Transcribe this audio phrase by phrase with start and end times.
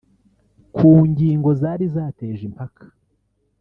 [0.75, 2.83] Ku ngingo zari zateje impaka